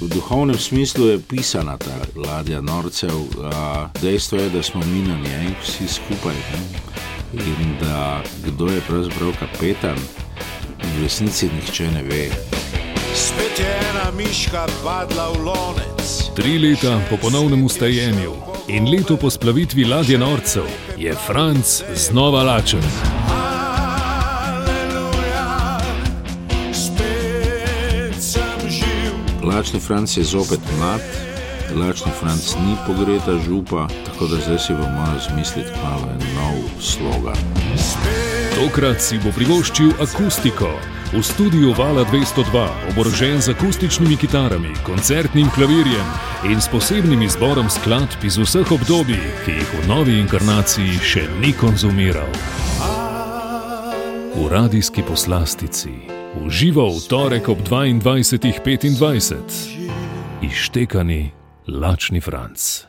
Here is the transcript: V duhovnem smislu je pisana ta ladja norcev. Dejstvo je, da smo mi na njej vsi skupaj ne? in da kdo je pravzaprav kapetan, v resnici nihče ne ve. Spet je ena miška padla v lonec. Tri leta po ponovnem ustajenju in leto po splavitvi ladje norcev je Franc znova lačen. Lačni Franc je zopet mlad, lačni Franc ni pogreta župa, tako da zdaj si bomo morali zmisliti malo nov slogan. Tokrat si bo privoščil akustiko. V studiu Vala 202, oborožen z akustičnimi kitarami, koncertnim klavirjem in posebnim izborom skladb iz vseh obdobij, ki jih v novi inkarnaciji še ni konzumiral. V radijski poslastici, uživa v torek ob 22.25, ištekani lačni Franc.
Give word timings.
V 0.00 0.08
duhovnem 0.08 0.58
smislu 0.58 1.06
je 1.06 1.18
pisana 1.18 1.76
ta 1.76 1.96
ladja 2.16 2.60
norcev. 2.60 3.10
Dejstvo 4.02 4.38
je, 4.38 4.50
da 4.50 4.62
smo 4.62 4.80
mi 4.80 5.02
na 5.02 5.16
njej 5.18 5.54
vsi 5.62 5.88
skupaj 5.88 6.34
ne? 6.34 6.60
in 7.34 7.76
da 7.80 8.22
kdo 8.44 8.66
je 8.66 8.80
pravzaprav 8.80 9.32
kapetan, 9.40 9.98
v 10.82 11.02
resnici 11.02 11.50
nihče 11.54 11.90
ne 11.90 12.02
ve. 12.02 12.30
Spet 13.14 13.58
je 13.58 13.80
ena 13.90 14.10
miška 14.16 14.66
padla 14.84 15.28
v 15.28 15.44
lonec. 15.44 16.30
Tri 16.36 16.58
leta 16.58 17.00
po 17.10 17.16
ponovnem 17.16 17.64
ustajenju 17.64 18.32
in 18.68 18.90
leto 18.90 19.16
po 19.16 19.30
splavitvi 19.30 19.84
ladje 19.84 20.18
norcev 20.18 20.64
je 20.96 21.14
Franc 21.26 21.82
znova 21.94 22.42
lačen. 22.42 23.47
Lačni 29.48 29.80
Franc 29.80 30.16
je 30.16 30.24
zopet 30.24 30.60
mlad, 30.78 31.00
lačni 31.80 32.12
Franc 32.20 32.54
ni 32.54 32.76
pogreta 32.86 33.38
župa, 33.46 33.88
tako 34.06 34.26
da 34.26 34.36
zdaj 34.36 34.58
si 34.58 34.72
bomo 34.72 34.88
morali 34.88 35.20
zmisliti 35.28 35.70
malo 35.84 36.12
nov 36.36 36.56
slogan. 36.80 37.36
Tokrat 38.54 39.00
si 39.00 39.18
bo 39.18 39.32
privoščil 39.32 39.92
akustiko. 40.02 40.68
V 41.12 41.22
studiu 41.24 41.72
Vala 41.72 42.04
202, 42.04 42.66
oborožen 42.90 43.40
z 43.40 43.48
akustičnimi 43.56 44.16
kitarami, 44.16 44.74
koncertnim 44.84 45.48
klavirjem 45.54 46.08
in 46.44 46.60
posebnim 46.72 47.22
izborom 47.22 47.70
skladb 47.70 48.24
iz 48.24 48.36
vseh 48.36 48.72
obdobij, 48.72 49.24
ki 49.44 49.56
jih 49.56 49.72
v 49.72 49.88
novi 49.88 50.18
inkarnaciji 50.20 51.00
še 51.00 51.24
ni 51.40 51.54
konzumiral. 51.56 52.28
V 54.36 54.48
radijski 54.50 55.02
poslastici, 55.02 56.17
uživa 56.36 56.84
v 56.92 57.00
torek 57.08 57.48
ob 57.48 57.64
22.25, 57.64 59.88
ištekani 60.42 61.30
lačni 61.68 62.20
Franc. 62.20 62.84